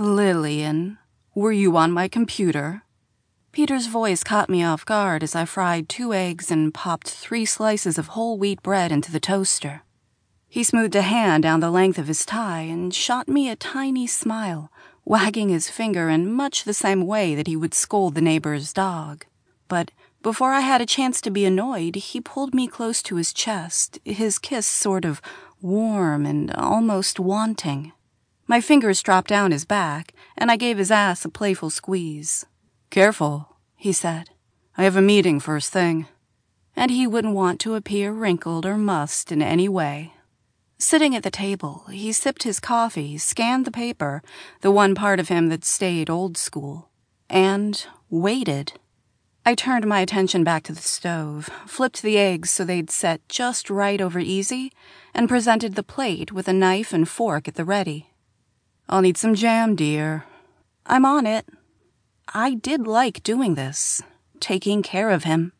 Lillian, 0.00 0.96
were 1.34 1.50
you 1.50 1.76
on 1.76 1.90
my 1.90 2.06
computer? 2.06 2.84
Peter's 3.50 3.88
voice 3.88 4.22
caught 4.22 4.48
me 4.48 4.62
off 4.62 4.84
guard 4.84 5.24
as 5.24 5.34
I 5.34 5.44
fried 5.44 5.88
two 5.88 6.14
eggs 6.14 6.52
and 6.52 6.72
popped 6.72 7.10
three 7.10 7.44
slices 7.44 7.98
of 7.98 8.06
whole 8.06 8.38
wheat 8.38 8.62
bread 8.62 8.92
into 8.92 9.10
the 9.10 9.18
toaster. 9.18 9.82
He 10.48 10.62
smoothed 10.62 10.94
a 10.94 11.02
hand 11.02 11.42
down 11.42 11.58
the 11.58 11.72
length 11.72 11.98
of 11.98 12.06
his 12.06 12.24
tie 12.24 12.60
and 12.60 12.94
shot 12.94 13.26
me 13.26 13.50
a 13.50 13.56
tiny 13.56 14.06
smile, 14.06 14.70
wagging 15.04 15.48
his 15.48 15.68
finger 15.68 16.08
in 16.08 16.32
much 16.32 16.62
the 16.62 16.72
same 16.72 17.04
way 17.04 17.34
that 17.34 17.48
he 17.48 17.56
would 17.56 17.74
scold 17.74 18.14
the 18.14 18.20
neighbor's 18.20 18.72
dog. 18.72 19.26
But 19.66 19.90
before 20.22 20.52
I 20.52 20.60
had 20.60 20.80
a 20.80 20.86
chance 20.86 21.20
to 21.22 21.30
be 21.30 21.44
annoyed, 21.44 21.96
he 21.96 22.20
pulled 22.20 22.54
me 22.54 22.68
close 22.68 23.02
to 23.02 23.16
his 23.16 23.32
chest, 23.32 23.98
his 24.04 24.38
kiss 24.38 24.68
sort 24.68 25.04
of 25.04 25.20
warm 25.60 26.24
and 26.24 26.54
almost 26.54 27.18
wanting. 27.18 27.94
My 28.50 28.62
fingers 28.62 29.02
dropped 29.02 29.28
down 29.28 29.50
his 29.50 29.66
back, 29.66 30.14
and 30.34 30.50
I 30.50 30.56
gave 30.56 30.78
his 30.78 30.90
ass 30.90 31.22
a 31.22 31.28
playful 31.28 31.68
squeeze. 31.68 32.46
Careful, 32.88 33.58
he 33.76 33.92
said. 33.92 34.30
I 34.78 34.84
have 34.84 34.96
a 34.96 35.02
meeting 35.02 35.38
first 35.38 35.70
thing. 35.70 36.06
And 36.74 36.90
he 36.90 37.06
wouldn't 37.06 37.34
want 37.34 37.60
to 37.60 37.74
appear 37.74 38.10
wrinkled 38.10 38.64
or 38.64 38.78
mussed 38.78 39.30
in 39.30 39.42
any 39.42 39.68
way. 39.68 40.14
Sitting 40.78 41.14
at 41.14 41.24
the 41.24 41.30
table, 41.30 41.84
he 41.90 42.10
sipped 42.10 42.44
his 42.44 42.58
coffee, 42.58 43.18
scanned 43.18 43.66
the 43.66 43.70
paper, 43.70 44.22
the 44.62 44.70
one 44.70 44.94
part 44.94 45.20
of 45.20 45.28
him 45.28 45.50
that 45.50 45.64
stayed 45.64 46.08
old 46.08 46.38
school, 46.38 46.88
and 47.28 47.84
waited. 48.08 48.72
I 49.44 49.54
turned 49.54 49.86
my 49.86 50.00
attention 50.00 50.42
back 50.42 50.62
to 50.64 50.72
the 50.72 50.80
stove, 50.80 51.50
flipped 51.66 52.00
the 52.00 52.16
eggs 52.16 52.50
so 52.50 52.64
they'd 52.64 52.90
set 52.90 53.28
just 53.28 53.68
right 53.68 54.00
over 54.00 54.20
easy, 54.20 54.72
and 55.12 55.28
presented 55.28 55.74
the 55.74 55.82
plate 55.82 56.32
with 56.32 56.48
a 56.48 56.54
knife 56.54 56.94
and 56.94 57.06
fork 57.06 57.46
at 57.46 57.56
the 57.56 57.64
ready. 57.64 58.08
I'll 58.88 59.02
need 59.02 59.18
some 59.18 59.34
jam, 59.34 59.76
dear. 59.76 60.24
I'm 60.86 61.04
on 61.04 61.26
it. 61.26 61.46
I 62.32 62.54
did 62.54 62.86
like 62.86 63.22
doing 63.22 63.54
this, 63.54 64.02
taking 64.40 64.82
care 64.82 65.10
of 65.10 65.24
him. 65.24 65.52